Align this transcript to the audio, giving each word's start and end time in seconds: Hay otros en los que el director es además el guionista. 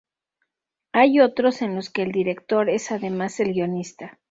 Hay 0.93 1.19
otros 1.19 1.61
en 1.61 1.75
los 1.75 1.91
que 1.91 2.01
el 2.01 2.11
director 2.11 2.71
es 2.71 2.91
además 2.91 3.39
el 3.39 3.53
guionista. 3.53 4.17